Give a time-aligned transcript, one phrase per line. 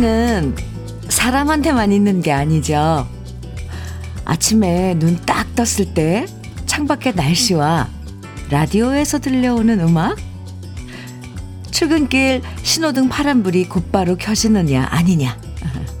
[0.00, 0.56] 첫인상은
[1.08, 3.06] 사람한테만 있는 게 아니죠.
[4.24, 6.26] 아침에 눈 딱 떴을 때
[6.66, 7.88] 창밖의 날씨와
[8.50, 10.16] 라디오에서 들려오는 음악,
[11.70, 15.36] 출근길 신호등 파란불이 곧바로 켜지느냐 아니냐,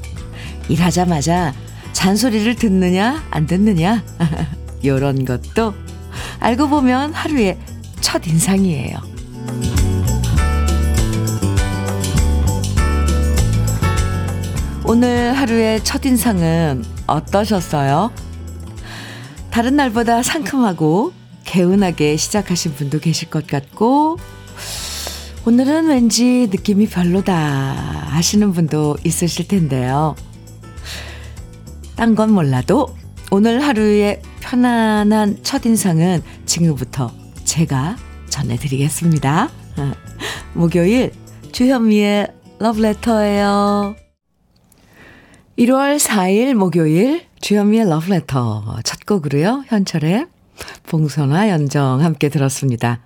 [0.68, 1.52] 일하자마자
[1.92, 4.02] 잔소리를 듣느냐 안 듣느냐,
[4.84, 5.74] 요런 것도
[6.40, 7.58] 알고 보면 하루의
[8.00, 9.09] 첫 인상이에요.
[14.90, 18.10] 오늘 하루의 첫인상은 어떠셨어요?
[19.52, 21.12] 다른 날보다 상큼하고
[21.44, 24.18] 개운하게 시작하신 분도 계실 것 같고,
[25.46, 30.16] 오늘은 왠지 느낌이 별로다 하시는 분도 있으실 텐데요.
[31.94, 32.88] 딴 건 몰라도
[33.30, 37.12] 오늘 하루의 편안한 첫인상은 지금부터
[37.44, 37.96] 제가
[38.28, 39.50] 전해드리겠습니다.
[40.54, 41.12] 목요일
[41.52, 42.26] 주현미의
[42.58, 43.94] 러브레터예요.
[45.60, 49.64] 1월 4일 목요일 주현미의 러브레터 첫 곡으로요.
[49.66, 50.26] 현철의
[50.84, 53.00] 봉선화 연정 함께 들었습니다.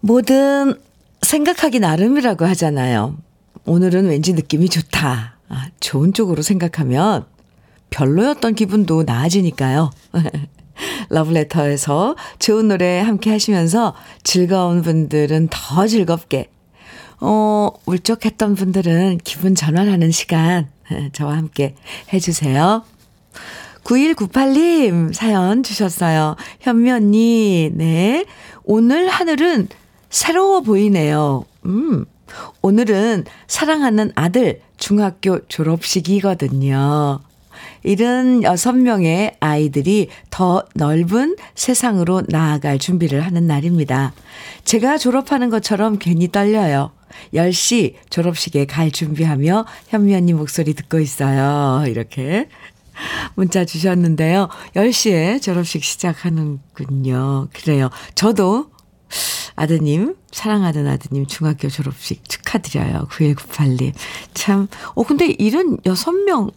[0.00, 0.74] 뭐든
[1.22, 3.16] 생각하기 나름이라고 하잖아요.
[3.64, 5.36] 오늘은 왠지 느낌이 좋다.
[5.48, 7.26] 아, 좋은 쪽으로 생각하면
[7.90, 9.92] 별로였던 기분도 나아지니까요.
[11.10, 16.50] 러브레터에서 좋은 노래 함께 하시면서 즐거운 분들은 더 즐겁게
[17.20, 20.68] 어, 울적했던 분들은 기분 전환하는 시간
[21.12, 21.74] 저와 함께
[22.12, 22.84] 해주세요.
[23.84, 26.36] 9198님 사연 주셨어요.
[26.60, 28.24] 현미 언니, 네.
[28.64, 29.68] 오늘 하늘은
[30.10, 31.44] 새로워 보이네요.
[31.66, 32.04] 음,
[32.62, 37.20] 오늘은 사랑하는 아들 중학교 졸업식이거든요.
[37.84, 44.12] 76명의 아이들이 더 넓은 세상으로 나아갈 준비를 하는 날입니다.
[44.64, 46.90] 제가 졸업하는 것처럼 괜히 떨려요.
[47.34, 51.84] 10시 졸업식에 갈 준비하며 현미 언니 목소리 듣고 있어요.
[51.86, 52.48] 이렇게
[53.34, 54.48] 문자 주셨는데요.
[54.74, 57.48] 10시에 졸업식 시작하는군요.
[57.52, 57.90] 그래요.
[58.14, 58.70] 저도
[59.54, 63.06] 아드님, 사랑하는 아드님 중학교 졸업식 축하드려요.
[63.10, 63.92] 9198님.
[64.34, 66.52] 참, 어, 근데 76명,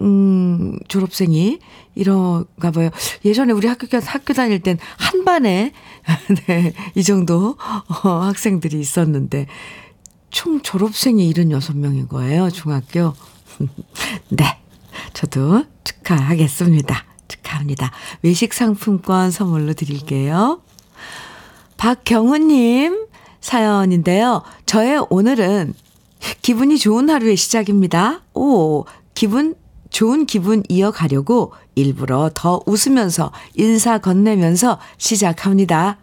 [0.00, 1.58] 음, 졸업생이
[1.94, 2.90] 이런가 봐요.
[3.24, 5.72] 예전에 우리 학교, 학교 다닐 땐 한 반에,
[6.46, 7.56] 네, 이 정도,
[8.04, 9.46] 어, 학생들이 있었는데,
[10.34, 13.14] 총 졸업생이 76명인 거예요, 중학교.
[14.30, 14.58] 네.
[15.12, 17.04] 저도 축하하겠습니다.
[17.28, 17.92] 축하합니다.
[18.22, 20.60] 외식 상품권 선물로 드릴게요.
[21.76, 23.06] 박경훈님
[23.40, 24.42] 사연인데요.
[24.66, 25.72] 저의 오늘은
[26.42, 28.22] 기분이 좋은 하루의 시작입니다.
[28.34, 29.54] 오, 기분,
[29.90, 35.98] 좋은 기분 이어가려고 일부러 더 웃으면서 인사 건네면서 시작합니다.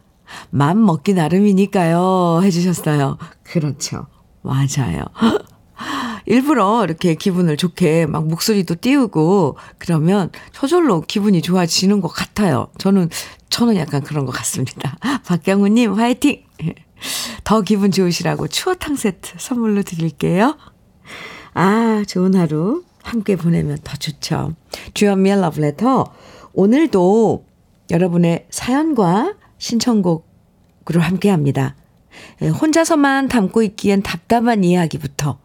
[0.51, 2.39] 맘 먹기 나름이니까요.
[2.43, 3.17] 해주셨어요.
[3.43, 4.07] 그렇죠.
[4.41, 5.05] 맞아요.
[6.25, 12.67] 일부러 이렇게 기분을 좋게 막 목소리도 띄우고 그러면 저절로 기분이 좋아지는 것 같아요.
[12.77, 13.09] 저는,
[13.49, 14.97] 저는 약간 그런 것 같습니다.
[15.25, 16.43] 박경우님, 화이팅!
[17.43, 20.57] 더 기분 좋으시라고 추어탕 세트 선물로 드릴게요.
[21.53, 24.53] 아, 좋은 하루 함께 보내면 더 좋죠.
[24.93, 26.13] 주연미의 러브레터.
[26.53, 27.45] 오늘도
[27.89, 31.75] 여러분의 사연과 신청곡으로 함께 합니다.
[32.41, 35.39] 예, 혼자서만 담고 있기엔 답답한 이야기부터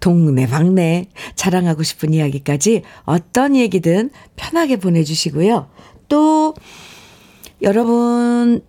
[0.00, 5.68] 동네방네 자랑하고 싶은 이야기까지 어떤 얘기든 편하게 보내주시고요.
[6.08, 6.54] 또
[7.62, 8.60] 여러분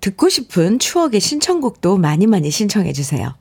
[0.00, 3.34] 듣고 싶은 추억의 신청곡도 많이 많이 신청해 주세요.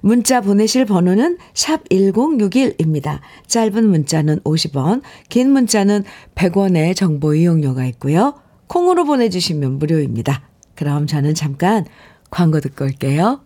[0.00, 3.20] 문자 보내실 번호는 샵 1061입니다.
[3.46, 6.02] 짧은 문자는 50원, 긴 문자는
[6.34, 8.34] 100원의 정보 이용료가 있고요.
[8.66, 10.42] 콩으로 보내주시면 무료입니다.
[10.74, 11.84] 그럼 저는 잠깐
[12.30, 13.40] 광고 듣고 올게요.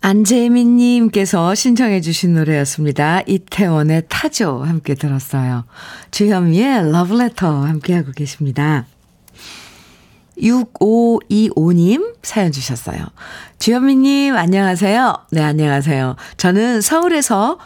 [0.00, 3.22] 안재민님께서 신청해 주신 노래였습니다.
[3.26, 5.64] 이태원의 타조 함께 들었어요.
[6.12, 8.86] 주현미의 러브레터 함께하고 계십니다.
[10.38, 13.06] 6525님 사연 주셨어요.
[13.58, 15.26] 주현미님 안녕하세요.
[15.32, 16.14] 네 안녕하세요.
[16.36, 17.58] 저는 서울에서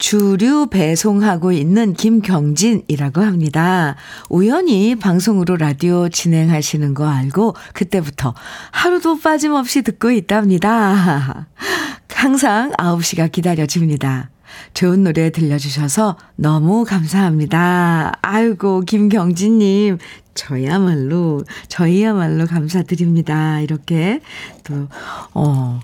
[0.00, 3.96] 주류 배송하고 있는 김경진이라고 합니다.
[4.30, 8.34] 우연히 방송으로 라디오 진행하시는 거 알고 그때부터
[8.72, 11.46] 하루도 빠짐없이 듣고 있답니다.
[12.08, 14.30] 항상 9시가 기다려집니다.
[14.74, 18.14] 좋은 노래 들려주셔서 너무 감사합니다.
[18.22, 19.98] 아이고, 김경진님,
[20.34, 23.60] 저야말로, 저희야말로 감사드립니다.
[23.60, 24.20] 이렇게
[24.64, 24.88] 또,
[25.34, 25.80] 어,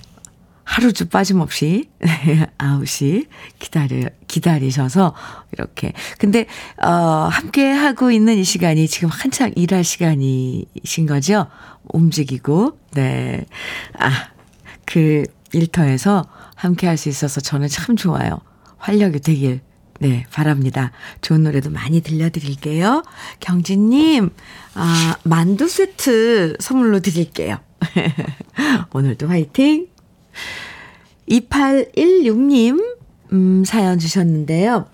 [0.66, 1.88] 하루도 빠짐없이
[2.58, 3.28] 9시
[3.58, 5.14] 기다려 기다리셔서
[5.52, 6.46] 이렇게 근데
[6.82, 6.88] 어
[7.30, 11.46] 함께 하고 있는 이 시간이 지금 한창 일할 시간이신 거죠?
[11.84, 13.46] 움직이고 네.
[13.98, 14.10] 아,
[14.84, 16.24] 그 일터에서
[16.56, 18.40] 함께 할 수 있어서 저는 참 좋아요.
[18.78, 19.60] 활력이 되길,
[20.00, 20.90] 네, 바랍니다.
[21.20, 23.02] 좋은 노래도 많이 들려드릴게요.
[23.40, 24.30] 경진님,
[24.74, 27.58] 아, 만두 세트 선물로 드릴게요.
[28.92, 29.86] 오늘도 화이팅!
[31.28, 32.82] 2816님,
[33.32, 34.86] 음, 사연 주셨는데요.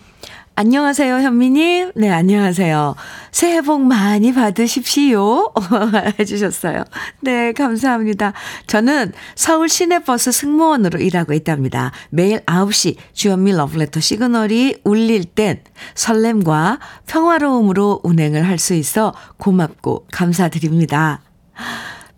[0.54, 1.92] 안녕하세요, 현미님.
[1.94, 2.94] 네, 안녕하세요.
[3.30, 5.50] 새해 복 많이 받으십시오.
[6.20, 6.84] 해주셨어요.
[7.20, 8.34] 네, 감사합니다.
[8.66, 11.90] 저는 서울 시내버스 승무원으로 일하고 있답니다.
[12.10, 15.62] 매일 9시 주현미 러브레터 시그널이 울릴 땐
[15.94, 21.22] 설렘과 평화로움으로 운행을 할 수 있어 고맙고 감사드립니다.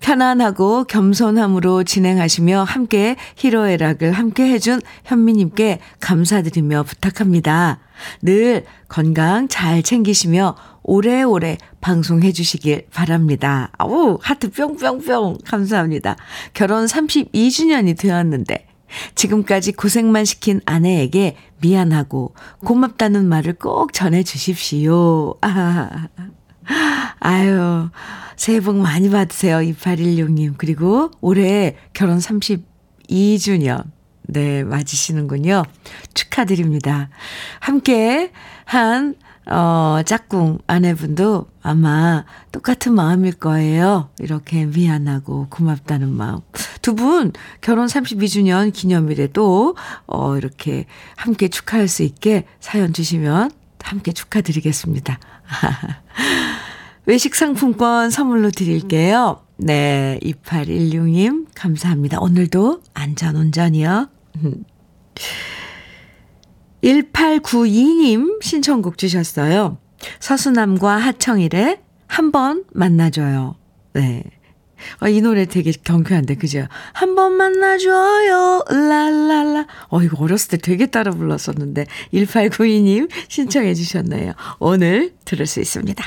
[0.05, 7.81] 편안하고 겸손함으로 진행하시며 함께 희로애락을 함께 해준 현미님께 감사드리며 부탁합니다.
[8.21, 13.73] 늘 건강 잘 챙기시며 오래오래 방송해 주시길 바랍니다.
[13.83, 15.39] 오, 하트 뿅뿅뿅.
[15.43, 16.17] 감사합니다.
[16.53, 18.67] 결혼 32주년이 되었는데,
[19.15, 25.37] 지금까지 고생만 시킨 아내에게 미안하고 고맙다는 말을 꼭 전해 주십시오.
[25.41, 26.09] 아,
[27.21, 27.89] 아유,
[28.37, 29.59] 새해 복 많이 받으세요.
[29.59, 30.55] 2816님.
[30.59, 33.85] 그리고 올해 결혼 32주년.
[34.27, 35.65] 네, 맞으시는군요.
[36.15, 37.11] 축하드립니다.
[37.61, 38.33] 함께
[38.65, 39.15] 한,
[39.47, 44.09] 어, 짝꿍 아내분도 아마 똑같은 마음일 거예요.
[44.19, 46.41] 이렇게 미안하고 고맙다는 마음.
[46.81, 49.77] 두 분 결혼 32주년 기념일에도,
[50.07, 50.87] 어, 이렇게
[51.17, 53.51] 함께 축하할 수 있게 사연 주시면
[53.83, 55.19] 함께 축하드리겠습니다.
[57.07, 59.41] 외식 상품권 선물로 드릴게요.
[59.57, 62.19] 네, 2816님, 감사합니다.
[62.21, 64.09] 오늘도 안전운전이요.
[66.83, 69.79] 1892님 신청곡 주셨어요.
[70.21, 73.57] 서수남과 하청일의 한번 만나줘요.
[73.95, 74.23] 네.
[75.03, 76.67] 어, 이 노래 되게 경쾌한데, 그죠?
[76.93, 78.65] 한 번 만나줘요.
[78.69, 79.67] 랄랄라.
[79.89, 84.33] 어, 이거 어렸을 때 되게 따라 불렀었는데, 1892님 신청해 주셨네요.
[84.59, 86.05] 오늘 들을 수 있습니다.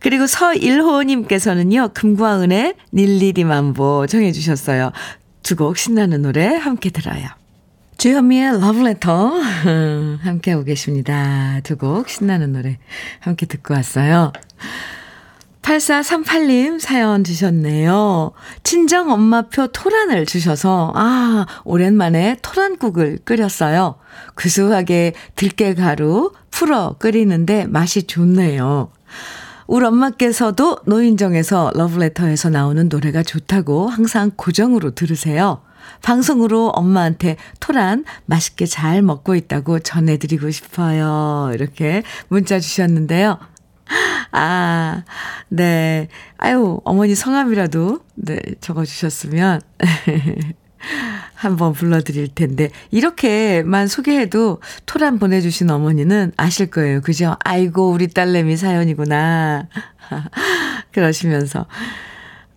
[0.00, 4.92] 그리고 서일호님께서는요, 금과 은의 닐리리 만보 정해 주셨어요.
[5.42, 7.26] 두 곡 신나는 노래 함께 들어요.
[7.96, 9.38] 주현미의 러브레터
[10.20, 11.60] 함께 하고 계십니다.
[11.64, 12.78] 두 곡 신나는 노래
[13.20, 14.32] 함께 듣고 왔어요.
[15.68, 18.32] 8438님 사연 주셨네요.
[18.62, 23.96] 친정 엄마표 토란을 주셔서, 아, 오랜만에 토란국을 끓였어요.
[24.34, 28.90] 구수하게 들깨가루 풀어 끓이는데 맛이 좋네요.
[29.66, 35.60] 우리 엄마께서도 노인정에서 러브레터에서 나오는 노래가 좋다고 항상 고정으로 들으세요.
[36.00, 41.50] 방송으로 엄마한테 토란 맛있게 잘 먹고 있다고 전해드리고 싶어요.
[41.52, 43.38] 이렇게 문자 주셨는데요.
[44.32, 45.04] 아,
[45.48, 46.08] 네.
[46.36, 49.60] 아유, 어머니 성함이라도, 네, 적어주셨으면.
[51.34, 57.00] 한번 불러드릴 텐데, 이렇게만 소개해도 토란 보내주신 어머니는 아실 거예요.
[57.00, 57.36] 그죠?
[57.44, 59.68] 아이고, 우리 딸내미 사연이구나.
[60.92, 61.66] 그러시면서.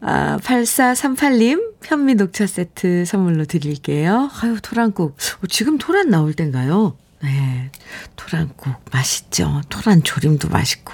[0.02, 4.32] 아, 8438님, 현미 녹차 세트 선물로 드릴게요.
[4.42, 5.16] 아유, 토란국.
[5.44, 6.98] 어, 지금 토란 나올 땐가요?
[7.24, 7.72] 네.
[8.16, 9.62] 토란국 맛있죠.
[9.70, 10.94] 토란 조림도 맛있고.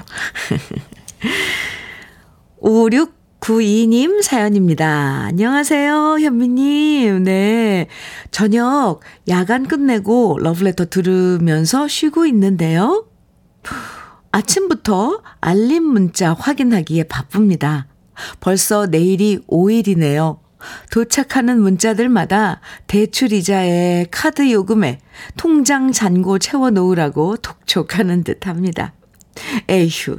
[2.59, 5.25] 56 구이님 사연입니다.
[5.27, 7.23] 안녕하세요, 현미님.
[7.23, 7.87] 네.
[8.31, 13.05] 저녁 야간 끝내고 러브레터 들으면서 쉬고 있는데요.
[14.31, 17.87] 아침부터 알림 문자 확인하기에 바쁩니다.
[18.39, 20.39] 벌써 내일이 5일이네요.
[20.91, 24.99] 도착하는 문자들마다 대출 이자에 카드 요금에
[25.37, 28.93] 통장 잔고 채워 놓으라고 독촉하는 듯 합니다.
[29.69, 30.17] 에휴,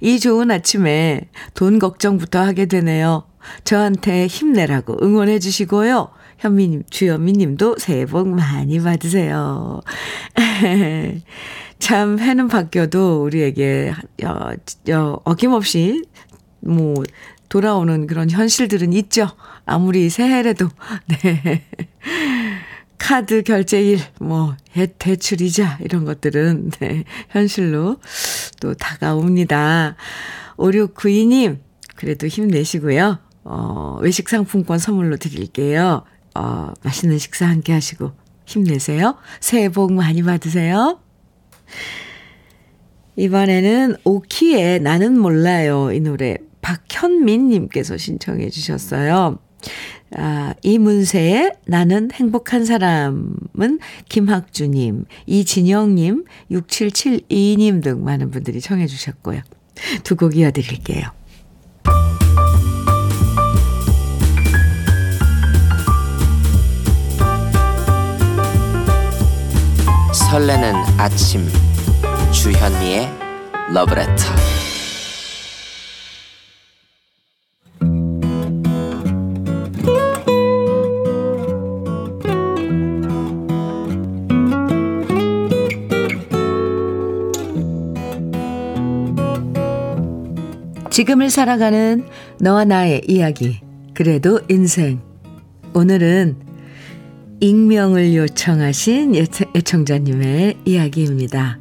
[0.00, 3.26] 이 좋은 아침에 돈 걱정부터 하게 되네요.
[3.64, 6.10] 저한테 힘내라고 응원해 주시고요.
[6.38, 9.80] 현미님, 주현미님도 새해 복 많이 받으세요.
[11.78, 13.92] 참, 해는 바뀌어도 우리에게,
[14.24, 14.50] 어,
[14.92, 16.02] 어, 어김없이,
[16.60, 16.94] 뭐,
[17.48, 19.28] 돌아오는 그런 현실들은 있죠.
[19.66, 20.68] 아무리 새해래도,
[21.08, 21.64] 네.
[22.98, 24.56] 카드 결제일, 뭐,
[24.98, 27.98] 대출이자, 이런 것들은, 네, 현실로
[28.60, 29.96] 또 다가옵니다.
[30.56, 31.58] 5692님,
[31.96, 33.18] 그래도 힘내시고요.
[33.44, 36.04] 어, 외식 상품권 선물로 드릴게요.
[36.34, 38.12] 어, 맛있는 식사 함께 하시고
[38.46, 39.16] 힘내세요.
[39.40, 41.00] 새해 복 많이 받으세요.
[43.16, 45.92] 이번에는 오키의 나는 몰라요.
[45.92, 49.38] 이 노래 박현민님께서 신청해 주셨어요.
[50.16, 53.78] 아, 이문세의 나는 행복한 사람은
[54.08, 59.40] 김학주님, 이진영님, 6772님 등 많은 분들이 청해 주셨고요.
[60.04, 61.08] 두 곡 이어드릴게요.
[70.12, 71.46] 설레는 아침
[72.32, 73.08] 주현미의
[73.72, 74.14] 러브레터
[90.94, 92.06] 지금을 살아가는
[92.38, 93.60] 너와 나의 이야기
[93.94, 95.00] 그래도 인생
[95.72, 96.36] 오늘은
[97.40, 99.16] 익명을 요청하신
[99.56, 101.58] 애청자님의 이야기입니다.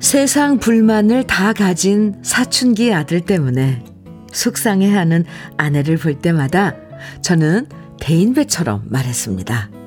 [0.00, 3.84] 세상 불만을 다 가진 사춘기 아들 때문에
[4.32, 5.24] 속상해하는
[5.56, 6.74] 아내를 볼 때마다
[7.22, 7.68] 저는
[8.00, 9.83] 대인배처럼 말했습니다.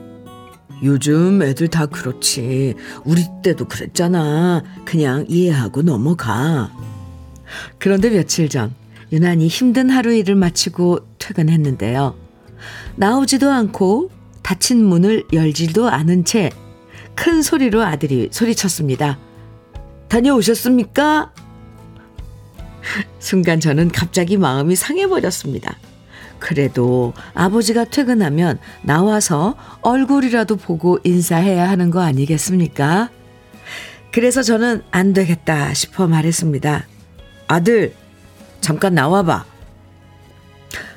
[0.83, 2.75] 요즘 애들 다 그렇지.
[3.03, 4.63] 우리 때도 그랬잖아.
[4.85, 6.71] 그냥 이해하고 넘어가.
[7.79, 8.73] 그런데 며칠 전
[9.11, 12.15] 유난히 힘든 하루 일을 마치고 퇴근했는데요.
[12.95, 14.11] 나오지도 않고
[14.43, 16.51] 닫힌 문을 열지도 않은 채
[17.17, 19.17] 큰 소리로 아들이 소리쳤습니다.
[20.07, 21.33] 다녀오셨습니까?
[23.19, 25.75] 순간 저는 갑자기 마음이 상해버렸습니다.
[26.39, 33.09] 그래도 아버지가 퇴근하면 나와서 얼굴이라도 보고 인사해야 하는 거 아니겠습니까?
[34.11, 36.85] 그래서 저는 안 되겠다 싶어 말했습니다.
[37.47, 37.93] 아들,
[38.61, 39.45] 잠깐 나와봐.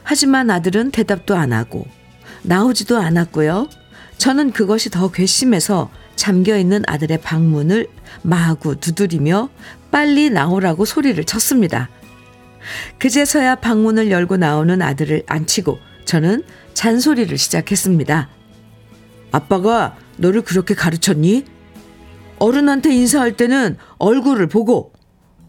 [0.03, 1.87] 하지만 아들은 대답도 안 하고
[2.43, 3.69] 나오지도 않았고요.
[4.19, 7.87] 저는 그것이 더 괘씸해서 잠겨 있는 아들의 방문을
[8.23, 9.49] 마구 두드리며
[9.91, 11.89] 빨리 나오라고 소리를 쳤습니다.
[12.99, 16.43] 그제서야 방문을 열고 나오는 아들을 앉히고 저는
[16.75, 18.29] 잔소리를 시작했습니다.
[19.33, 21.45] 아빠가 너를 그렇게 가르쳤니?
[22.39, 24.93] 어른한테 인사할 때는 얼굴을 보고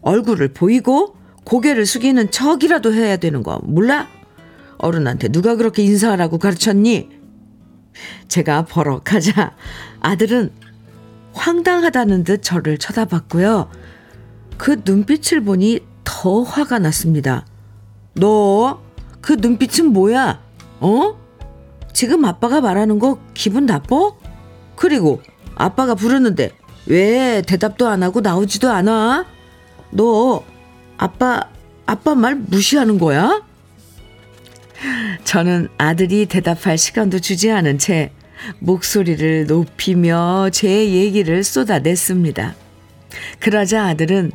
[0.02, 4.08] 얼굴을 보이고 고개를 숙이는 척이라도 해야 되는 거 몰라?
[4.78, 7.08] 어른한테 누가 그렇게 인사하라고 가르쳤니?
[8.28, 9.54] 제가 버럭하자
[10.00, 10.50] 아들은
[11.32, 13.70] 황당하다는 듯 저를 쳐다봤고요.
[14.58, 15.80] 그 눈빛을 보니
[16.22, 17.44] 더 화가 났습니다.
[18.14, 20.42] 너 그 눈빛은 뭐야?
[20.80, 21.16] 어?
[21.94, 24.12] 지금 아빠가 말하는 거 기분 나빠?
[24.74, 25.22] 그리고
[25.54, 26.50] 아빠가 부르는데
[26.86, 29.24] 왜 대답도 안 하고 나오지도 않아?
[29.90, 30.44] 너
[30.96, 31.48] 아빠
[31.86, 33.42] 아빠 말 무시하는 거야?
[35.24, 38.10] 저는 아들이 대답할 시간도 주지 않은 채
[38.58, 42.56] 목소리를 높이며 제 얘기를 쏟아냈습니다.
[43.38, 44.32] 그러자 아들은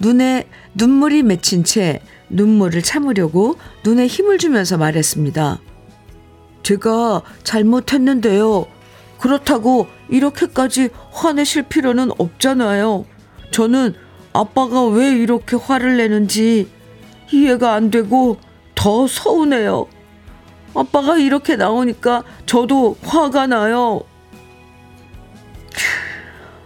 [0.00, 5.60] 눈에 눈물이 맺힌 채 눈물을 참으려고 눈에 힘을 주면서 말했습니다.
[6.62, 8.66] 제가 잘못했는데요.
[9.18, 13.04] 그렇다고 이렇게까지 화내실 필요는 없잖아요.
[13.50, 13.94] 저는
[14.32, 16.68] 아빠가 왜 이렇게 화를 내는지
[17.32, 18.38] 이해가 안 되고
[18.74, 19.86] 더 서운해요.
[20.74, 24.02] 아빠가 이렇게 나오니까 저도 화가 나요.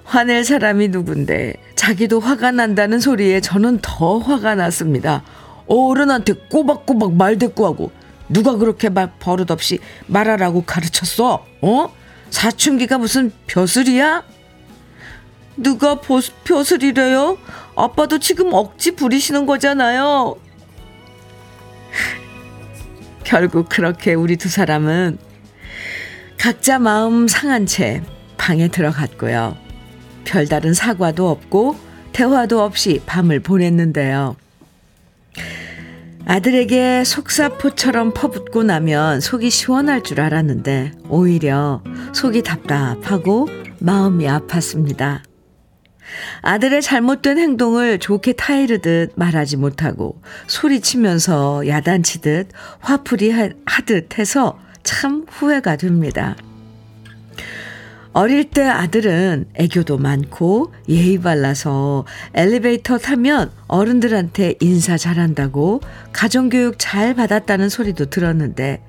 [0.04, 5.22] 화낼 사람이 누군데 자기도 화가 난다는 소리에 저는 더 화가 났습니다.
[5.66, 7.92] 어른한테 꼬박꼬박 말 대꾸하고
[8.26, 11.44] 누가 그렇게 말 버릇없이 말하라고 가르쳤어?
[11.60, 11.94] 어?
[12.30, 14.22] 사춘기가 무슨 벼슬이야?
[15.58, 17.36] 누가 보, 벼슬이래요?
[17.76, 20.36] 아빠도 지금 억지 부리시는 거잖아요.
[23.24, 25.18] 결국 그렇게 우리 두 사람은
[26.38, 28.02] 각자 마음 상한 채
[28.38, 29.63] 방에 들어갔고요.
[30.25, 31.76] 별다른 사과도 없고
[32.12, 34.37] 대화도 없이 밤을 보냈는데요.
[36.26, 41.83] 아들에게 속사포처럼 퍼붓고 나면 속이 시원할 줄 알았는데 오히려
[42.14, 43.49] 속이 답답하고
[43.81, 45.21] 마음이 아팠습니다.
[46.43, 52.49] 아들의 잘못된 행동을 좋게 타이르듯 말하지 못하고 소리치면서 야단치듯
[52.81, 53.31] 화풀이
[53.66, 56.37] 하듯 해서 참 후회가 됩니다.
[58.14, 65.80] 어릴 때 아들은 애교도 많고 예의 발라서 엘리베이터 타면 어른들한테 인사 잘한다고
[66.12, 68.80] 가정교육 잘 받았다는 소리도 들었는데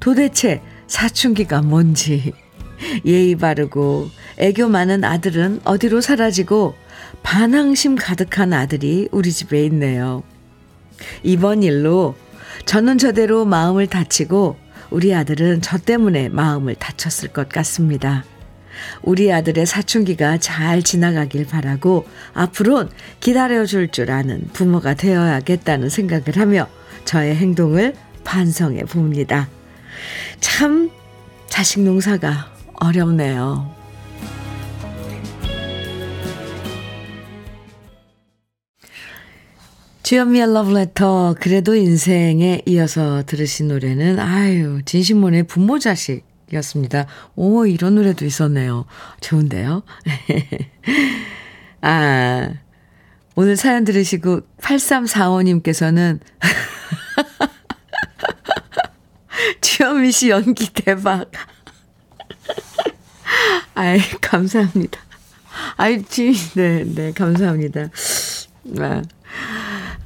[0.00, 2.34] 도대체 사춘기가 뭔지
[3.06, 6.74] 예의 바르고 애교 많은 아들은 어디로 사라지고
[7.22, 10.22] 반항심 가득한 아들이 우리 집에 있네요.
[11.22, 12.14] 이번 일로
[12.66, 14.56] 저는 저대로 마음을 다치고
[14.90, 18.24] 우리 아들은 저 때문에 마음을 다쳤을 것 같습니다.
[19.02, 22.90] 우리 아들의 사춘기가 잘 지나가길 바라고 앞으론
[23.20, 26.68] 기다려줄 줄 아는 부모가 되어야겠다는 생각을 하며
[27.04, 29.48] 저의 행동을 반성해 봅니다.
[30.40, 30.90] 참
[31.48, 33.74] 자식 농사가 어렵네요.
[40.04, 47.06] 주현미의 러브레터 그래도 인생에 이어서 들으신 노래는 아유 진심몬의 부모 자식 이었습니다.
[47.36, 48.86] 오 이런 노래도 있었네요.
[49.20, 49.82] 좋은데요.
[51.82, 52.54] 아
[53.36, 56.20] 오늘 사연 들으시고 8345님께서는
[59.60, 61.30] 주현미 씨 연기 대박.
[63.74, 65.00] 아이 감사합니다.
[65.76, 66.02] 아이
[66.54, 67.88] 네, 네 감사합니다.
[68.78, 69.02] 아.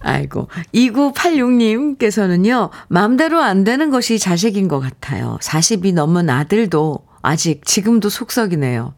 [0.01, 0.49] 아이고.
[0.75, 5.39] 2986님께서는요, 마음대로 안 되는 것이 자식인 것 같아요.
[5.43, 8.95] 40이 넘은 아들도 아직 지금도 속썩이네요.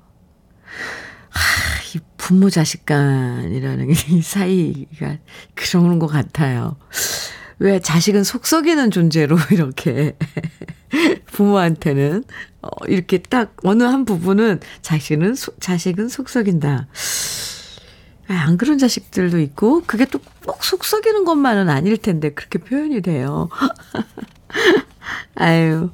[1.30, 1.40] 하,
[1.94, 5.18] 이 부모 자식 간이라는 이 사이가
[5.54, 6.76] 그런 것 같아요.
[7.58, 10.16] 왜 자식은 속썩이는 존재로 이렇게
[11.26, 12.24] 부모한테는
[12.62, 16.88] 어, 이렇게 딱 어느 한 부분은 자식은 자식은 속썩인다.
[18.30, 20.20] 아, 안 그런 자식들도 있고, 그게 또
[20.50, 23.48] 꼭 속썩이는 것만은 아닐 텐데, 그렇게 표현이 돼요.
[25.36, 25.90] 아유.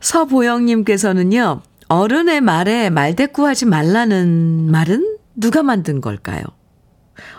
[0.00, 6.42] 서보영 님께서는요, 어른의 말에 말대꾸하지 말라는 말은 누가 만든 걸까요?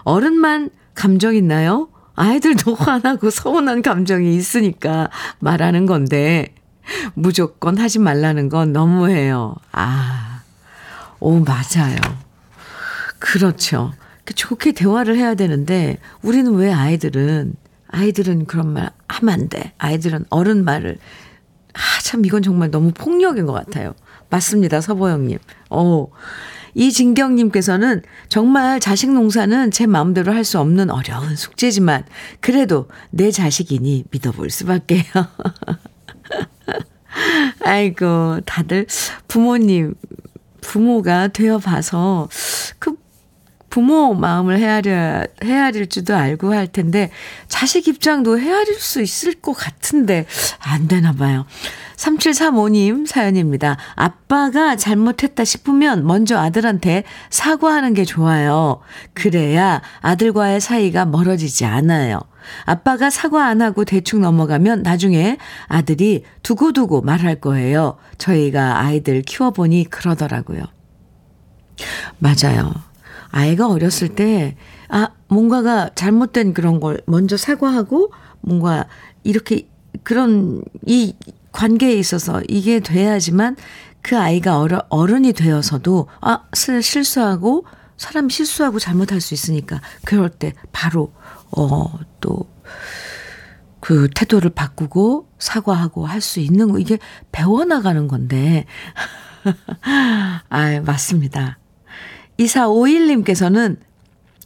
[0.04, 1.90] 어른만 감정 있나요?
[2.16, 5.10] 아이들도 화나고 서운한 감정이 있으니까
[5.40, 6.54] 말하는 건데,
[7.14, 9.56] 무조건 하지 말라는 건 너무해요.
[9.72, 10.42] 아,
[11.20, 11.98] 오, 맞아요.
[13.20, 13.94] 그렇죠.
[14.36, 17.56] 좋게 대화를 해야 되는데 우리는 왜 아이들은
[17.92, 19.74] 아이들은 그런 말 하면 안 돼.
[19.78, 20.98] 아이들은 어른 말을
[21.74, 23.94] 아, 참 이건 정말 너무 폭력인 것 같아요.
[24.30, 24.82] 맞습니다.
[24.82, 25.38] 서보영님.
[25.70, 26.08] 어.
[26.76, 32.06] 이진경님께서는 정말 자식 농사는 제 마음대로 할 수 없는 어려운 숙제지만
[32.42, 35.04] 그래도 내 자식이니 믿어볼 수밖에요.
[37.66, 38.86] 아이고, 다들
[39.28, 39.96] 부모님,
[40.62, 42.30] 부모가 되어 봐서
[42.78, 42.96] 그
[43.70, 47.12] 부모 마음을 헤아려, 헤아릴 줄도 알고 할 텐데,
[47.48, 50.26] 자식 입장도 헤아릴 수 있을 것 같은데,
[50.60, 51.46] 안 되나 봐요.
[52.00, 53.78] 3735님 사연입니다.
[53.96, 58.80] 아빠가 잘못했다 싶으면 먼저 아들한테 사과하는 게 좋아요.
[59.14, 62.20] 그래야 아들과의 사이가 멀어지지 않아요.
[62.66, 67.98] 아빠가 사과 안 하고 대충 넘어가면 나중에 아들이 두고두고 말할 거예요.
[68.18, 70.64] 저희가 아이들 키워보니 그러더라고요.
[72.18, 72.89] 맞아요.
[73.32, 74.56] 아이가 어렸을 때,
[74.90, 78.12] 아, 뭔가가 잘못된 그런 걸 먼저 사과하고,
[78.42, 78.86] 뭔가
[79.24, 79.68] 이렇게
[80.04, 81.16] 그런 이
[81.52, 83.56] 관계에 있어서 이게 돼야지만
[84.02, 87.66] 그 아이가 어려, 어른이 되어서도, 아, 실수하고,
[87.98, 91.12] 사람이 실수하고 잘못할 수 있으니까, 그럴 때 바로,
[91.56, 92.48] 어, 또,
[93.82, 96.98] 그 태도를 바꾸고 사과하고 할 수 있는 거, 이게
[97.32, 98.66] 배워나가는 건데.
[100.50, 101.59] 아, 맞습니다.
[102.40, 103.78] 2451님께서는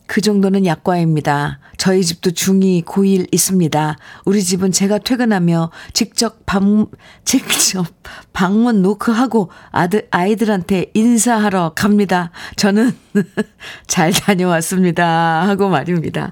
[0.06, 1.60] 그 정도는 약과입니다.
[1.78, 3.98] 저희 집도 중2, 고1 있습니다.
[4.26, 6.88] 우리 집은 제가 퇴근하며 직접 방,
[7.26, 7.86] 직접
[8.34, 12.32] 방문 노크하고 아들, 아이들한테 인사하러 갑니다.
[12.58, 12.96] 저는
[13.88, 15.48] 잘 다녀왔습니다.
[15.48, 16.32] 하고 말입니다.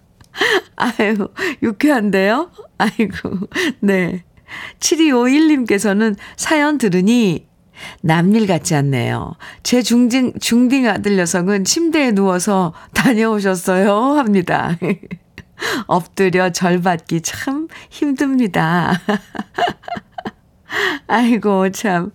[0.76, 1.28] 아유,
[1.62, 2.50] 유쾌한데요?
[2.78, 3.48] 아이고,
[3.80, 4.24] 네.
[4.80, 7.46] 7251님께서는 사연 들으니
[8.02, 9.34] 남일 같지 않네요.
[9.62, 14.18] 제 중딩, 중딩 아들 녀석은 침대에 누워서 다녀오셨어요.
[14.18, 14.76] 합니다.
[15.86, 19.00] 엎드려 절 받기 참 힘듭니다.
[21.06, 22.12] 아이고, 참.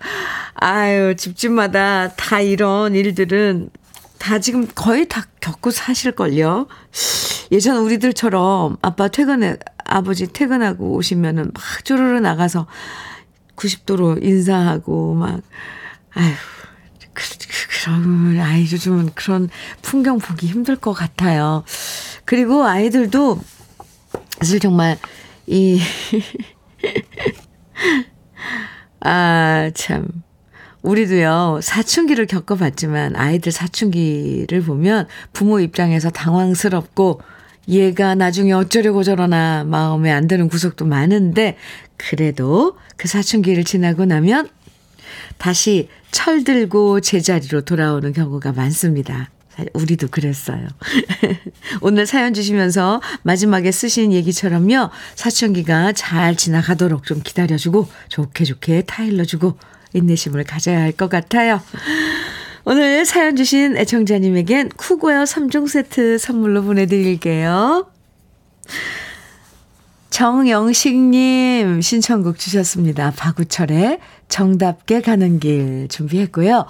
[0.55, 3.69] 아유, 집집마다 다 이런 일들은
[4.17, 6.67] 다 지금 거의 다 겪고 사실걸요.
[7.51, 12.67] 예전 우리들처럼 아빠 퇴근해, 아버지 퇴근하고 오시면은 막 쪼르르 나가서
[13.55, 15.41] 90도로 인사하고 막
[16.13, 16.33] 아휴
[17.13, 19.49] 그, 그, 그런 아이 요즘은 그런
[19.81, 21.63] 풍경 보기 힘들 것 같아요.
[22.25, 23.39] 그리고 아이들도
[24.39, 24.97] 사실 정말
[25.47, 25.79] 이
[28.99, 30.07] 아, 참.
[30.81, 37.21] 우리도요, 사춘기를 겪어봤지만 아이들 사춘기를 보면 부모 입장에서 당황스럽고
[37.67, 41.57] 얘가 나중에 어쩌려고 저러나 마음에 안 드는 구석도 많은데
[41.97, 44.49] 그래도 그 사춘기를 지나고 나면
[45.37, 49.29] 다시 철들고 제자리로 돌아오는 경우가 많습니다.
[49.73, 50.67] 우리도 그랬어요.
[51.79, 54.89] 오늘 사연 주시면서 마지막에 쓰신 얘기처럼요.
[55.15, 59.57] 사춘기가 잘 지나가도록 좀 기다려주고 좋게 좋게 타일러주고
[59.93, 61.61] 인내심을 가져야 할 것 같아요.
[62.65, 67.87] 오늘 사연 주신 애청자님에겐 쿠고요 3종 세트 선물로 보내드릴게요.
[70.15, 73.11] 정영식님 신청곡 주셨습니다.
[73.17, 73.99] 박우철의
[74.29, 76.63] 정답게 가는 길 준비했고요.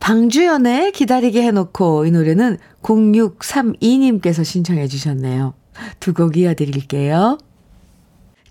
[0.00, 5.54] 방주연의 기다리게 해놓고 이 노래는 0632님께서 신청해 주셨네요.
[6.00, 7.38] 두 곡 이어드릴게요.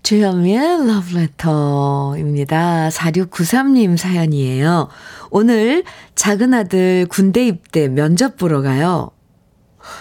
[0.02, 2.88] 주현미의 러브레터입니다.
[2.88, 4.88] 4693님 사연이에요.
[5.30, 9.10] 오늘 작은 아들 군대 입대 면접 보러 가요.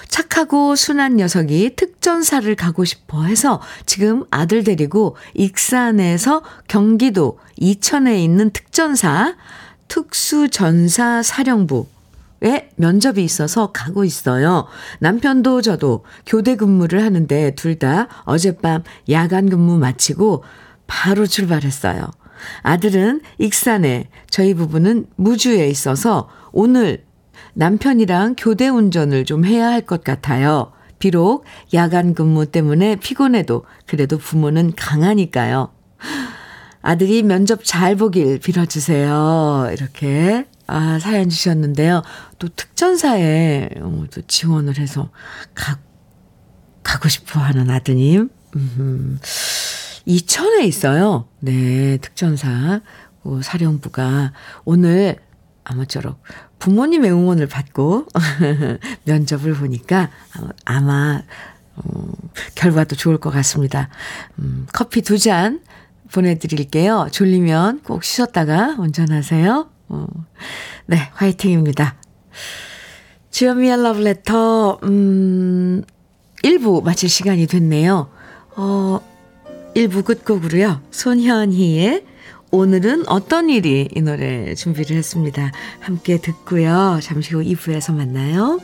[0.08, 9.36] 착하고 순한 녀석이 특전사를 가고 싶어 해서 지금 아들 데리고 익산에서 경기도 이천에 있는 특전사
[9.88, 11.88] 특수전사 사령부
[12.44, 14.66] 에 면접이 있어서 가고 있어요.
[15.00, 20.44] 남편도 저도 교대 근무를 하는데 둘 다 어젯밤 야간 근무 마치고
[20.88, 22.10] 바로 출발했어요.
[22.64, 27.06] 아들은 익산에, 저희 부부는 무주에 있어서 오늘
[27.54, 30.72] 남편이랑 교대 운전을 좀 해야 할 것 같아요.
[31.00, 35.72] 비록 야간 근무 때문에 피곤해도 그래도 부모는 강하니까요.
[36.84, 39.70] 아들이 면접 잘 보길 빌어주세요.
[39.72, 42.02] 이렇게 아, 사연 주셨는데요.
[42.40, 45.10] 또 특전사에 어, 또 지원을 해서
[45.54, 45.80] 가,
[46.84, 48.30] 가고 싶어 하는 아드님.
[48.56, 49.20] 음,
[50.06, 51.28] 이천에 있어요.
[51.40, 52.82] 네, 특전사.
[53.24, 54.34] 어, 사령부가
[54.66, 55.18] 오늘
[55.64, 56.22] 아무쪼록
[56.62, 58.06] 부모님의 응원을 받고
[59.06, 60.10] 면접을 보니까
[60.64, 61.24] 아마
[61.78, 62.12] 음,
[62.56, 63.90] 결과도 좋을 것 같습니다.
[64.40, 65.62] 음, 커피 두 잔
[66.12, 67.08] 보내드릴게요.
[67.12, 69.70] 졸리면 꼭 쉬셨다가 운전하세요.
[69.90, 70.08] 어,
[70.86, 71.96] 네, 화이팅입니다.
[73.32, 75.84] 주현미의 러브레터, 음,
[76.44, 78.10] 1부 마칠 시간이 됐네요.
[78.58, 79.00] 어,
[79.76, 80.82] 1부 끝곡으로요.
[80.92, 82.06] 손현희의
[82.52, 85.52] 오늘은 어떤 일이 이 노래 준비를 했습니다.
[85.80, 87.00] 함께 듣고요.
[87.02, 88.60] 잠시 후 2부에서 만나요.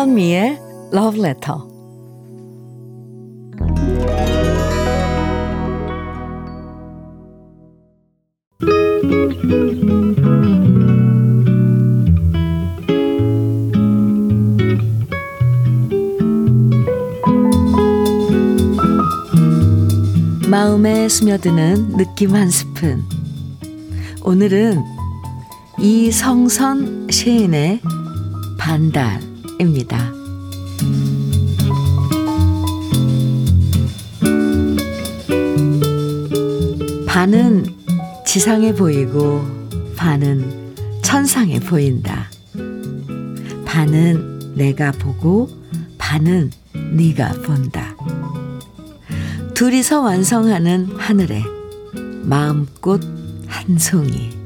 [0.00, 0.58] 주현미의
[0.94, 1.60] Love Letter.
[20.48, 23.04] 마음에 스며드는 느낌 한 스푼.
[24.24, 24.82] 오늘은
[25.78, 27.82] 이성선 시인의
[28.58, 29.29] 반달.
[29.60, 30.12] 입니다.
[37.06, 37.66] 반은
[38.24, 39.44] 지상에 보이고
[39.96, 42.30] 반은 천상에 보인다.
[43.66, 45.50] 반은 내가 보고
[45.98, 46.50] 반은
[46.92, 47.94] 네가 본다.
[49.54, 51.44] 둘이서 완성하는 하늘에
[52.22, 53.02] 마음꽃
[53.46, 54.39] 한 송이.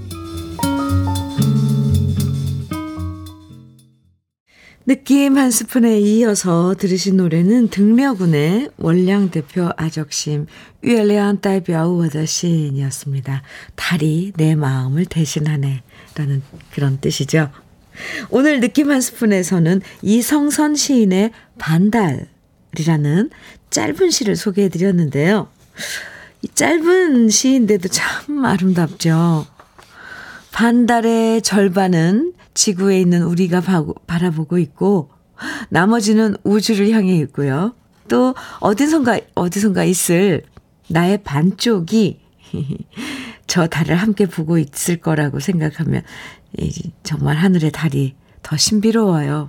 [4.86, 10.46] 느낌 한 스푼에 이어서 들으신 노래는 등려군의 원량 대표 아적심
[10.82, 13.42] 위엘레안 딸비아우어더 시인이었습니다.
[13.76, 15.82] 달이 내 마음을 대신하네
[16.16, 16.42] 라는
[16.74, 17.50] 그런 뜻이죠.
[18.28, 23.30] 오늘 느낌 한 스푼에서는 이성선 시인의 반달이라는
[23.70, 25.48] 짧은 시를 소개해 드렸는데요.
[26.42, 29.46] 이 짧은 시인데도 참 아름답죠.
[30.52, 33.62] 반달의 절반은 지구에 있는 우리가
[34.06, 35.10] 바라보고 있고
[35.68, 37.74] 나머지는 우주를 향해 있고요.
[38.08, 40.42] 또 어디선가 어디선가 있을
[40.88, 42.20] 나의 반쪽이
[43.46, 46.02] 저 달을 함께 보고 있을 거라고 생각하면
[47.02, 49.48] 정말 하늘의 달이 더 신비로워요.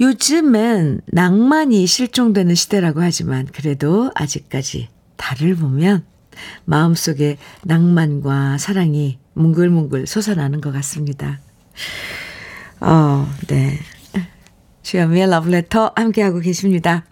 [0.00, 6.04] 요즘엔 낭만이 실종되는 시대라고 하지만 그래도 아직까지 달을 보면
[6.64, 11.40] 마음속에 낭만과 사랑이 뭉글뭉글 솟아나는 것 같습니다.
[12.80, 13.78] 어, 네.
[14.82, 17.04] 주현미의 러브레터 함께하고 계십니다.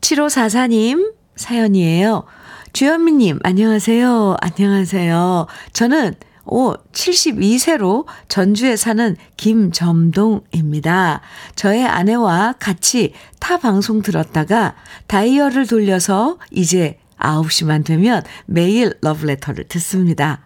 [0.00, 2.24] 7544님 사연이에요.
[2.72, 4.36] 주현미님, 안녕하세요.
[4.40, 5.46] 안녕하세요.
[5.72, 6.14] 저는
[6.46, 11.22] 오, 72세로 전주에 사는 김점동입니다.
[11.54, 14.74] 저의 아내와 같이 타 방송 들었다가
[15.06, 20.43] 다이얼을 돌려서 이제 9시만 되면 매일 러브레터를 듣습니다.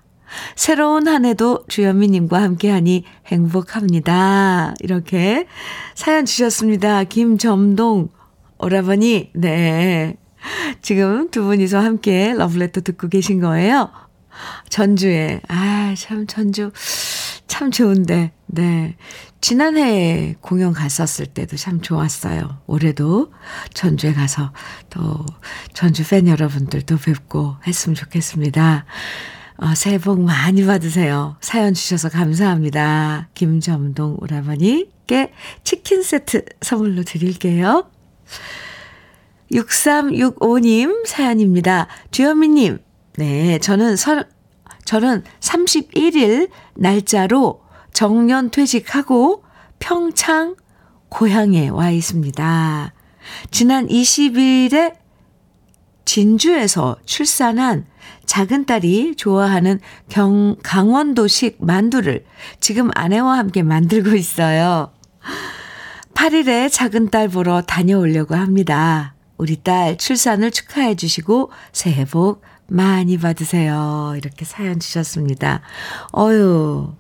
[0.57, 4.75] 새로운 한 해도 주현미님과 함께하니 행복합니다.
[4.81, 5.47] 이렇게
[5.95, 7.05] 사연 주셨습니다.
[7.05, 8.11] 김점동,
[8.59, 10.17] 오라버니, 네.
[10.83, 13.91] 지금 두 분이서 함께 러브레터 듣고 계신 거예요.
[14.69, 16.71] 전주에, 아, 참, 전주,
[17.47, 18.97] 참 좋은데, 네.
[19.41, 22.59] 지난해 공연 갔었을 때도 참 좋았어요.
[22.67, 23.33] 올해도
[23.73, 24.53] 전주에 가서
[24.91, 25.25] 또
[25.75, 28.85] 전주 팬 여러분들도 뵙고 했으면 좋겠습니다.
[29.61, 31.37] 어, 새해 복 많이 받으세요.
[31.41, 33.29] 사연 주셔서 감사합니다.
[33.35, 35.33] 김점동 오라버니께
[35.65, 37.91] 치킨 세트 선물로 드릴게요.
[39.51, 41.89] 6365님 사연입니다.
[42.13, 42.79] 주현미님,
[43.17, 44.29] 네, 저는 설,
[44.85, 49.43] 저는 31일 날짜로 정년 퇴직하고
[49.81, 50.55] 평창
[51.09, 52.95] 고향에 와 있습니다.
[53.51, 54.95] 지난 20일에
[56.05, 57.87] 진주에서 출산한
[58.27, 62.25] 작은 딸이 좋아하는 경, 강원도식 만두를
[62.61, 64.93] 지금 아내와 함께 만들고 있어요.
[66.15, 69.15] 8일에 작은 딸 보러 다녀오려고 합니다.
[69.37, 74.15] 우리 딸 출산을 축하해 주시고 새해 복 많이 받으세요.
[74.17, 75.63] 이렇게 사연 주셨습니다.
[76.17, 76.93] 어유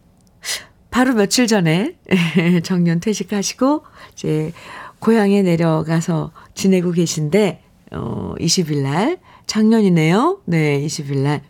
[0.90, 1.96] 바로 며칠 전에
[2.64, 4.52] 정년 퇴직하시고 이제
[5.00, 10.42] 고향에 내려가서 지내고 계신데 어 20일 날 작년이네요.
[10.44, 11.42] 네, 20일 날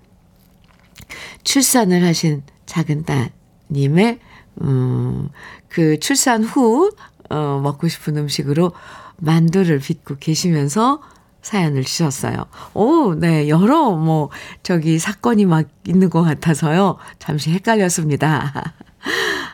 [1.44, 4.20] 출산을 하신 작은 따님의
[4.62, 5.28] 음,
[5.68, 6.90] 그 출산 후
[7.28, 8.72] 어, 먹고 싶은 음식으로
[9.18, 11.02] 만두를 빚고 계시면서
[11.42, 12.46] 사연을 주셨어요.
[12.74, 14.30] 오, 네, 여러 뭐
[14.62, 16.98] 저기 사건이 막 있는 것 같아서요.
[17.18, 18.74] 잠시 헷갈렸습니다.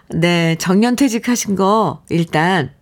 [0.10, 2.72] 네, 정년 퇴직하신 거 일단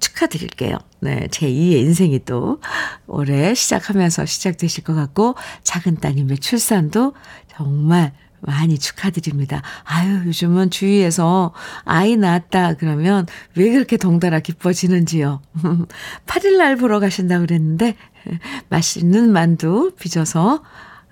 [0.00, 0.76] 축하드릴게요.
[1.00, 2.60] 네, 제 2의 인생이 또
[3.06, 7.14] 올해 시작하면서 시작되실 것 같고, 작은 따님의 출산도
[7.48, 9.62] 정말 많이 축하드립니다.
[9.84, 11.52] 아유, 요즘은 주위에서
[11.84, 15.42] 아이 낳았다 그러면 왜 그렇게 덩달아 기뻐지는지요.
[16.26, 17.96] 8일날 보러 가신다 그랬는데,
[18.68, 20.62] 맛있는 만두 빚어서,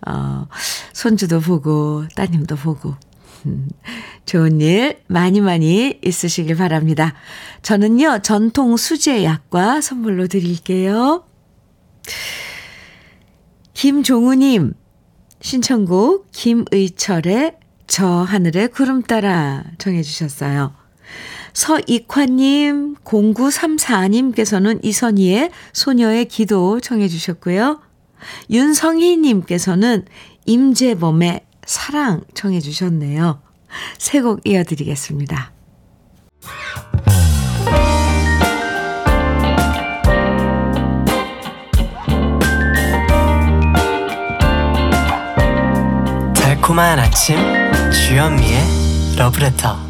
[0.06, 0.46] 어,
[0.92, 2.96] 손주도 보고, 따님도 보고,
[4.26, 7.14] 좋은 일 많이 많이 있으시길 바랍니다.
[7.62, 11.24] 저는요, 전통 수제 약과 선물로 드릴게요.
[13.74, 14.74] 김종우님,
[15.40, 20.74] 신청곡 김의철의 저 하늘의 구름 따라 정해주셨어요.
[21.54, 27.80] 서익화님, 0934님께서는 이선희의 소녀의 기도 청해주셨고요.
[28.50, 30.04] 윤성희님께서는
[30.46, 33.42] 임재범의 사랑 청해 주셨네요.
[33.98, 35.52] 새 곡 이어드리겠습니다.
[46.34, 47.36] 달콤한 아침
[47.92, 49.87] 주현미의 러브레터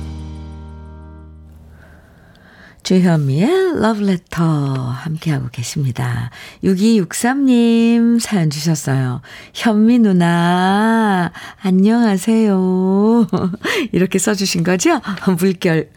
[2.88, 6.30] 주현미의 러브레터 함께하고 계십니다.
[6.64, 9.20] 6263님 사연 주셨어요.
[9.52, 13.26] 현미 누나, 안녕하세요.
[13.92, 15.02] 이렇게 써주신 거죠?
[15.38, 15.90] 물결,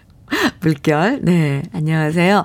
[0.60, 1.20] 물결.
[1.22, 2.44] 네, 안녕하세요.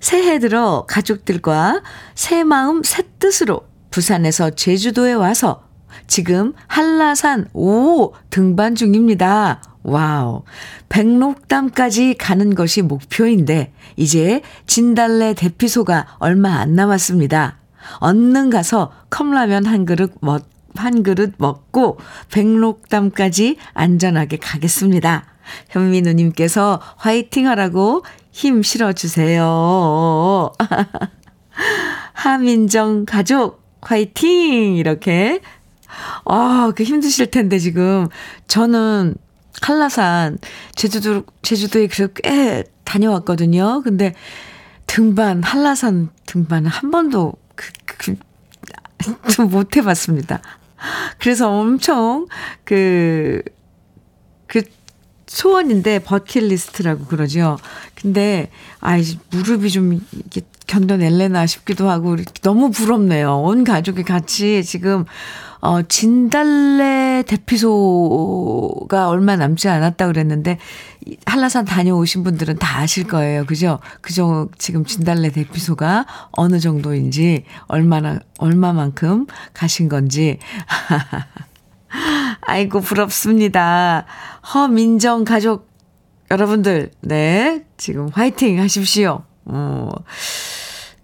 [0.00, 1.80] 새해 들어 가족들과
[2.16, 5.68] 새 마음, 새 뜻으로 부산에서 제주도에 와서
[6.08, 9.62] 지금 한라산 5 등반 중입니다.
[9.84, 10.42] 와우.
[10.88, 17.58] 백록담까지 가는 것이 목표인데, 이제 진달래 대피소가 얼마 안 남았습니다.
[18.00, 21.98] 얼른 가서 컵라면 한 그릇 먹, 한 그릇 먹고
[22.32, 25.26] 백록담까지 안전하게 가겠습니다.
[25.68, 30.50] 현미 누님께서 화이팅 하라고 힘 실어주세요.
[32.14, 34.76] 하민정 가족 화이팅!
[34.76, 35.40] 이렇게.
[36.24, 38.08] 아, 그 힘드실 텐데 지금.
[38.48, 39.14] 저는
[39.64, 40.38] 한라산,
[40.74, 43.80] 제주도, 제주도에 그래도 꽤 다녀왔거든요.
[43.82, 44.14] 근데
[44.86, 48.16] 등반, 한라산 등반은 한 번도 그, 그,
[49.48, 50.42] 못 해봤습니다.
[51.18, 52.26] 그래서 엄청
[52.64, 53.40] 그,
[54.46, 54.60] 그
[55.26, 57.56] 소원인데 버킷리스트라고 그러죠.
[57.94, 58.50] 근데,
[58.80, 63.40] 아이, 무릎이 좀 이게 견뎌낼래나 싶기도 하고 너무 부럽네요.
[63.40, 65.06] 온 가족이 같이 지금
[65.64, 70.58] 어, 진달래 대피소가 얼마 남지 않았다 그랬는데,
[71.24, 73.46] 한라산 다녀오신 분들은 다 아실 거예요.
[73.46, 73.78] 그죠?
[74.02, 74.50] 그죠?
[74.58, 80.38] 지금 진달래 대피소가 어느 정도인지, 얼마나, 얼마만큼 가신 건지.
[82.42, 84.04] 아이고, 부럽습니다.
[84.52, 85.70] 허민정 가족
[86.30, 87.64] 여러분들, 네.
[87.78, 89.22] 지금 화이팅 하십시오.
[89.46, 89.88] 어,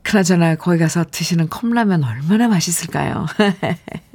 [0.03, 3.25] 그나저나 거기 가서 드시는 컵라면 얼마나 맛있을까요?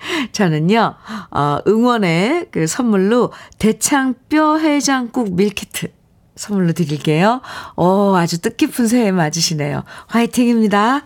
[0.32, 0.94] 저는요,
[1.30, 5.88] 어, 응원의 그 선물로 대창뼈 해장국 밀키트
[6.36, 7.40] 선물로 드릴게요.
[7.76, 9.82] 오, 아주 뜻깊은 새해 맞으시네요.
[10.06, 11.04] 화이팅입니다.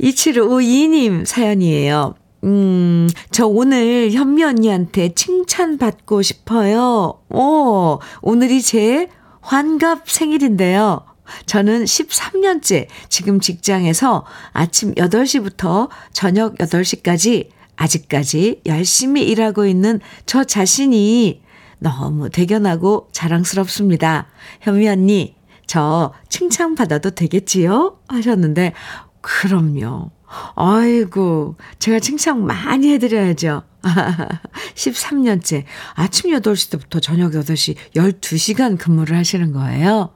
[0.00, 2.14] 2752님 사연이에요.
[2.44, 7.20] 음, 저 오늘 현미 언니한테 칭찬받고 싶어요.
[7.30, 9.08] 오, 오늘이 제
[9.40, 11.00] 환갑 생일인데요.
[11.46, 21.42] 저는 13년째 지금 직장에서 아침 8시부터 저녁 8시까지 아직까지 열심히 일하고 있는 저 자신이
[21.78, 24.26] 너무 대견하고 자랑스럽습니다.
[24.60, 27.98] 현미 언니, 저 칭찬받아도 되겠지요?
[28.08, 28.72] 하셨는데,
[29.20, 30.10] 그럼요.
[30.56, 33.62] 아이고, 제가 칭찬 많이 해드려야죠.
[34.74, 40.10] 13년째 아침 8시부터 저녁 8시 12시간 근무를 하시는 거예요.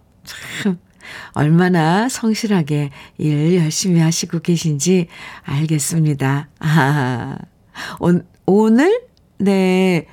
[0.63, 0.79] 참,
[1.33, 5.09] 얼마나 성실하게 일 열심히 하시고 계신지
[5.43, 6.49] 알겠습니다.
[6.61, 7.39] 아,
[8.01, 8.13] 오,
[8.47, 9.03] 오늘?
[9.39, 10.07] 네,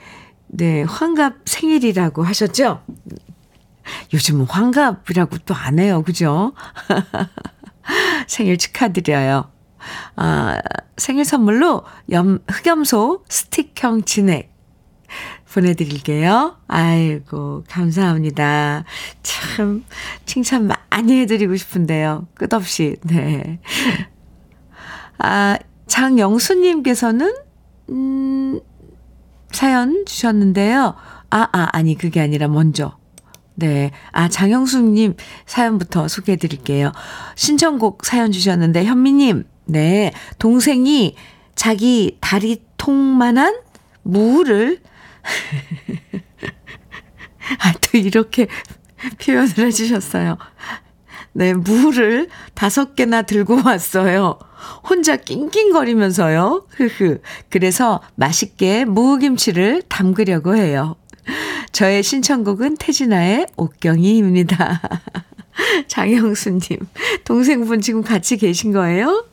[0.48, 2.84] 네, 환갑 생일이라고 하셨죠?
[4.14, 6.04] 요즘은 환갑이라고 또 안 해요.
[6.04, 6.54] 그죠?
[8.28, 9.52] 생일 축하드려요.
[10.16, 10.60] 아,
[10.98, 14.55] 생일 선물로 염, 흑염소 스틱형 진액
[15.56, 16.58] 보내드릴게요.
[16.68, 18.84] 아이고, 감사합니다.
[19.24, 19.86] 참,
[20.26, 22.28] 칭찬 많이 해드리고 싶은데요.
[22.34, 23.60] 끝없이, 네.
[25.18, 27.34] 아, 장영수님께서는,
[27.90, 28.60] 음,
[29.52, 30.96] 사연 주셨는데요.
[31.30, 32.98] 아, 아, 아니, 그게 아니라 먼저.
[33.54, 33.92] 네.
[34.12, 35.16] 아, 장영숙님
[35.46, 36.92] 사연부터 소개해 드릴게요.
[37.36, 40.12] 신청곡 사연 주셨는데, 현미님, 네.
[40.38, 41.16] 동생이
[41.56, 43.62] 자기 다리 통만한
[44.04, 44.82] 무를
[47.60, 48.48] 아, 또 이렇게
[49.24, 50.38] 표현을 해주셨어요.
[51.34, 54.40] 네, 무를 다섯 개나 들고 왔어요.
[54.88, 56.68] 혼자 낑낑거리면서요.
[56.70, 57.20] 흐흐.
[57.50, 60.96] 그래서 맛있게 무김치를 담그려고 해요.
[61.72, 64.82] 저의 신청곡은 태진아의 옥경이입니다.
[65.88, 66.80] 장영수님,
[67.26, 69.26] 동생분 지금 같이 계신 거예요?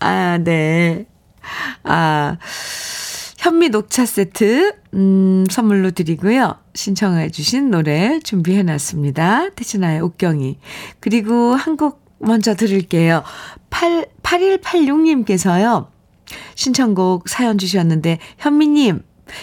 [0.00, 1.06] 아, 네.
[1.84, 2.38] 아,
[3.46, 6.56] 현미 녹차 세트, 음, 선물로 드리고요.
[6.74, 9.50] 신청해 주신 노래 준비해 놨습니다.
[9.50, 10.58] 태진아의 옥경이.
[10.98, 13.22] 그리고 한 곡 먼저 들을게요.
[13.70, 15.86] 8, 8186님께서요.
[16.56, 19.02] 신청곡 사연 주셨는데, 현미님,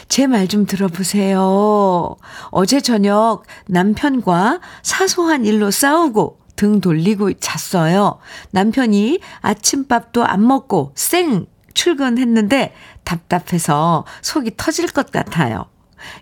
[0.09, 2.17] 제 말 좀 들어보세요.
[2.51, 8.19] 어제 저녁 남편과 사소한 일로 싸우고 등 돌리고 잤어요.
[8.51, 15.65] 남편이 아침밥도 안 먹고 쌩 출근했는데 답답해서 속이 터질 것 같아요.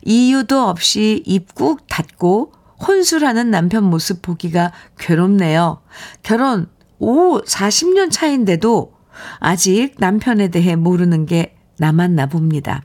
[0.04, 2.54] 이유도 없이 입 꾹 닫고
[2.88, 5.82] 혼술하는 남편 모습 보기가 괴롭네요.
[6.24, 6.68] 결혼
[7.00, 8.94] 5, 40년 차인데도
[9.40, 12.84] 아직 남편에 대해 모르는 게 남았나 봅니다.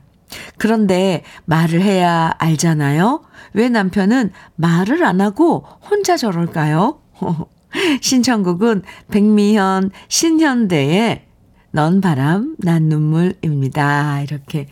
[0.57, 3.23] 그런데 말을 해야 알잖아요?
[3.53, 6.99] 왜 남편은 말을 안 하고 혼자 저럴까요?
[8.01, 11.26] 신청곡은 백미현, 신현대의
[11.71, 14.21] 넌 바람, 난 눈물입니다.
[14.21, 14.67] 이렇게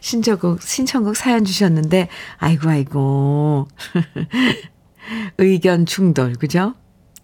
[0.00, 2.08] 신청곡, 신청곡 사연 주셨는데,
[2.38, 3.68] 아이고, 아이고.
[5.38, 6.74] 의견 충돌, 그죠?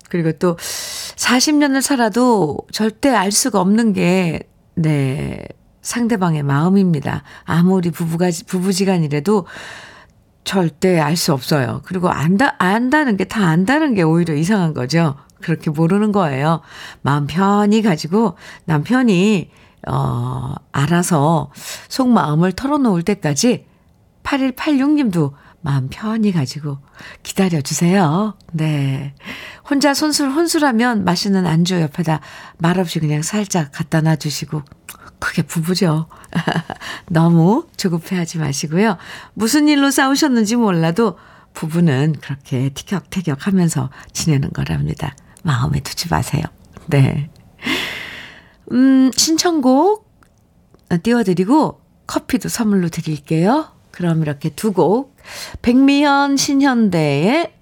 [0.08, 4.40] 그리고 또 40년을 살아도 절대 알 수가 없는 게,
[4.74, 5.46] 네,
[5.82, 7.22] 상대방의 마음입니다.
[7.44, 9.46] 아무리 부부가, 부부지간이라도
[10.44, 11.82] 절대 알 수 없어요.
[11.84, 15.16] 그리고 안다, 안다는 게 다 안다는 게 오히려 이상한 거죠.
[15.40, 16.60] 그렇게 모르는 거예요.
[17.02, 19.50] 마음 편히 가지고 남편이,
[19.86, 21.50] 어, 알아서
[21.88, 23.66] 속마음을 털어놓을 때까지
[24.22, 26.78] 8186님도 마음 편히 가지고
[27.22, 28.36] 기다려 주세요.
[28.52, 29.14] 네.
[29.68, 32.20] 혼자 손술, 혼술하면 맛있는 안주 옆에다
[32.58, 34.62] 말없이 그냥 살짝 갖다 놔 주시고,
[35.18, 36.06] 그게 부부죠.
[37.10, 38.96] 너무 조급해하지 마시고요.
[39.34, 41.18] 무슨 일로 싸우셨는지 몰라도
[41.54, 45.16] 부부는 그렇게 티격태격 하면서 지내는 거랍니다.
[45.48, 46.42] 마음에 두지 마세요.
[46.88, 47.30] 네.
[48.70, 50.06] 음, 신청곡
[51.02, 53.72] 띄워드리고 커피도 선물로 드릴게요.
[53.90, 55.16] 그럼 이렇게 두 곡.
[55.62, 57.54] 백미현, 신현대의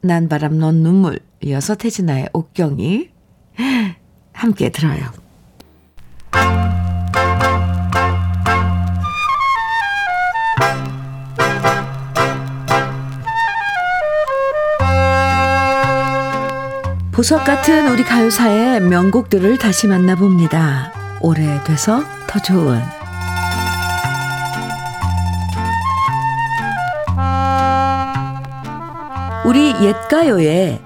[0.00, 3.10] 난 바람 넌 눈물 이어서 태진아의 옥경이
[4.32, 5.12] 함께 들어요.
[17.22, 20.92] 보석 같은 우리 가요사의 명곡들을 다시 만나봅니다.
[21.20, 22.82] 오래돼서 더 좋은
[29.46, 30.82] 우리 옛가요의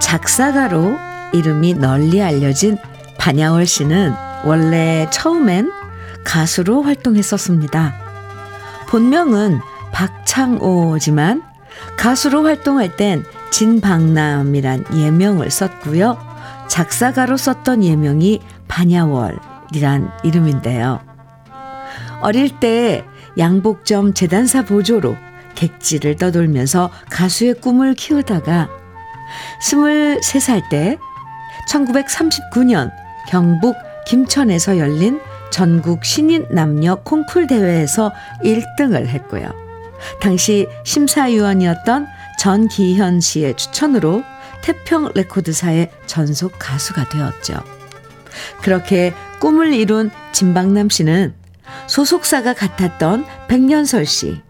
[0.00, 0.98] 작사가로
[1.32, 2.76] 이름이 널리 알려진
[3.16, 4.12] 반야월 씨는
[4.44, 5.72] 원래 처음엔
[6.24, 7.94] 가수로 활동했었습니다.
[8.90, 9.60] 본명은
[9.92, 11.42] 박창오지만
[11.96, 16.18] 가수로 활동할 땐 진박남이란 예명을 썼고요.
[16.68, 21.00] 작사가로 썼던 예명이 반야월이란 이름인데요.
[22.22, 23.04] 어릴 때
[23.38, 25.16] 양복점 재단사 보조로
[25.54, 28.68] 객지를 떠돌면서 가수의 꿈을 키우다가
[29.62, 30.98] 23살 때
[31.70, 32.90] 1939년
[33.28, 33.76] 경북
[34.06, 35.20] 김천에서 열린
[35.50, 38.12] 전국 신인 남녀 콩쿨 대회에서
[38.44, 39.50] 1등을 했고요.
[40.20, 42.06] 당시 심사위원이었던
[42.40, 44.24] 전기현 씨의 추천으로
[44.62, 47.62] 태평 레코드사의 전속 가수가 되었죠.
[48.62, 51.34] 그렇게 꿈을 이룬 진박남 씨는
[51.86, 54.40] 소속사가 같았던 백년설 씨,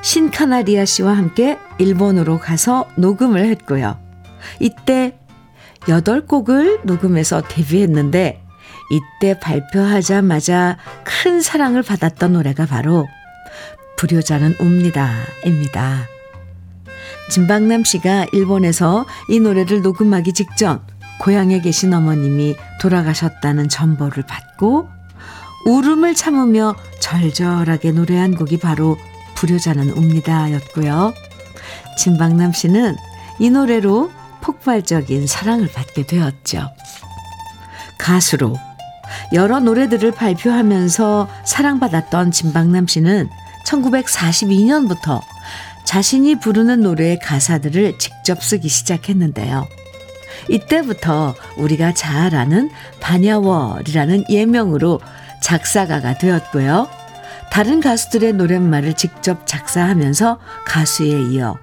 [0.00, 3.98] 신카나리아 씨와 함께 일본으로 가서 녹음을 했고요.
[4.58, 5.18] 이때
[5.80, 8.42] 8곡을 녹음해서 데뷔했는데
[8.90, 13.06] 이때 발표하자마자 큰 사랑을 받았던 노래가 바로
[13.98, 15.12] 불효자는 옵니다.
[15.44, 16.06] 입니다.
[17.30, 20.80] 진박남 씨가 일본에서 이 노래를 녹음하기 직전
[21.20, 24.88] 고향에 계신 어머님이 돌아가셨다는 전보를 받고
[25.66, 28.96] 울음을 참으며 절절하게 노래한 곡이 바로
[29.34, 31.12] 불효자는 옵니다 였고요.
[31.98, 32.96] 진박남 씨는
[33.40, 34.10] 이 노래로
[34.40, 36.70] 폭발적인 사랑을 받게 되었죠.
[37.98, 38.56] 가수로
[39.32, 43.28] 여러 노래들을 발표하면서 사랑받았던 진박남 씨는
[43.66, 45.20] 1942년부터
[45.86, 49.66] 자신이 부르는 노래의 가사들을 직접 쓰기 시작했는데요.
[50.50, 52.70] 이때부터 우리가 잘 아는
[53.00, 55.00] 반야월이라는 예명으로
[55.40, 56.88] 작사가가 되었고요.
[57.50, 61.56] 다른 가수들의 노랫말을 직접 작사하면서 가수에 이어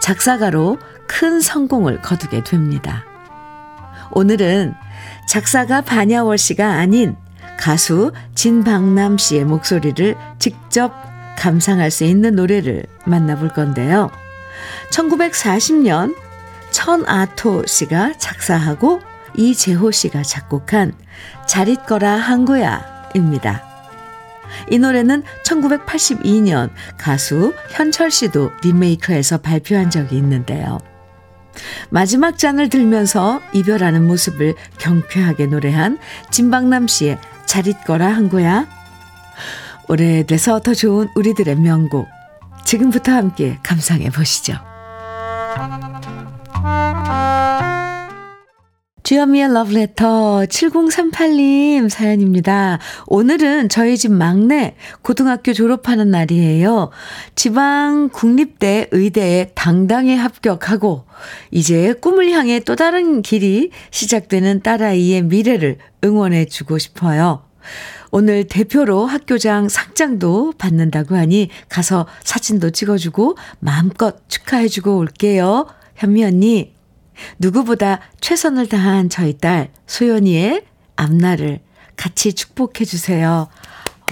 [0.00, 3.04] 작사가로 큰 성공을 거두게 됩니다.
[4.12, 4.74] 오늘은
[5.26, 7.16] 작사가 반야월 씨가 아닌
[7.58, 11.09] 가수 진박남 씨의 목소리를 직접
[11.40, 14.10] 감상할 수 있는 노래를 만나볼 건데요.
[14.92, 16.14] 1940년
[16.70, 19.00] 천아토 씨가 작사하고
[19.34, 20.92] 이재호 씨가 작곡한
[21.46, 23.64] 잘 있거라 한거야입니다.
[24.70, 30.78] 이 노래는 1982년 가수 현철 씨도 리메이크해서 발표한 적이 있는데요.
[31.88, 35.98] 마지막 잔을 들면서 이별하는 모습을 경쾌하게 노래한
[36.30, 38.66] 진박남 씨의 잘 있거라 한 거야.
[39.90, 42.06] 오래돼서 더 좋은 우리들의 명곡.
[42.64, 44.54] 지금부터 함께 감상해 보시죠.
[49.02, 52.78] 주현미의 러브레터 7038님 사연입니다.
[53.08, 56.90] 오늘은 저희 집 막내 고등학교 졸업하는 날이에요.
[57.34, 61.06] 지방 국립대 의대에 당당히 합격하고
[61.50, 67.42] 이제 꿈을 향해 또 다른 길이 시작되는 딸아이의 미래를 응원해 주고 싶어요.
[68.10, 75.66] 오늘 대표로 학교장 상장도 받는다고 하니 가서 사진도 찍어주고 마음껏 축하해주고 올게요.
[75.96, 76.74] 현미 언니
[77.38, 80.64] 누구보다 최선을 다한 저희 딸 소연이의
[80.96, 81.60] 앞날을
[81.96, 83.48] 같이 축복해 주세요.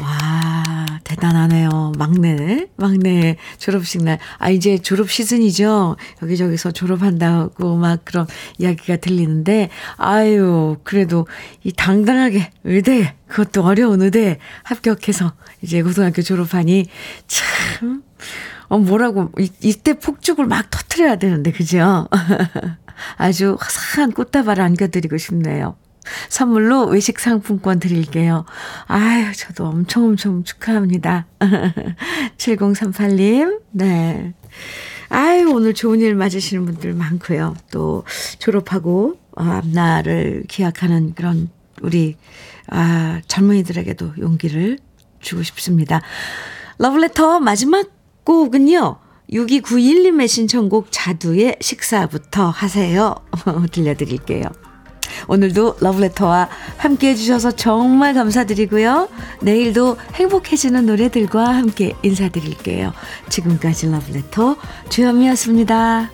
[0.00, 1.92] 와, 대단하네요.
[1.98, 4.18] 막내, 막내 졸업식 날.
[4.38, 5.96] 아, 이제 졸업 시즌이죠?
[6.22, 8.26] 여기저기서 졸업한다고 막 그런
[8.58, 11.26] 이야기가 들리는데, 아유, 그래도
[11.64, 15.32] 이 당당하게 의대, 그것도 어려운 의대 합격해서
[15.62, 16.86] 이제 고등학교 졸업하니
[17.26, 18.02] 참,
[18.68, 22.08] 어, 뭐라고, 이, 이때 폭죽을 막 터트려야 되는데, 그죠?
[23.16, 25.76] 아주 화사한 꽃다발 안겨드리고 싶네요.
[26.28, 28.44] 선물로 외식 상품권 드릴게요.
[28.86, 31.26] 아유, 저도 엄청 엄청 축하합니다.
[32.36, 34.34] 7038님, 네.
[35.08, 37.56] 아유, 오늘 좋은 일 맞으시는 분들 많고요.
[37.70, 38.04] 또
[38.38, 41.48] 졸업하고 어, 앞날을 기약하는 그런
[41.80, 42.16] 우리
[42.68, 44.78] 아, 젊은이들에게도 용기를
[45.20, 46.02] 주고 싶습니다.
[46.78, 47.88] 러블레터 마지막
[48.24, 48.98] 곡은요.
[49.32, 53.14] 6291님의 신청곡 자두의 식사부터 하세요.
[53.72, 54.44] 들려드릴게요.
[55.26, 59.08] 오늘도 러브레터와 함께 해주셔서 정말 감사드리고요.
[59.40, 62.92] 내일도 행복해지는 노래들과 함께 인사드릴게요.
[63.28, 64.56] 지금까지 러브레터
[64.88, 66.10] 주현미였습니다.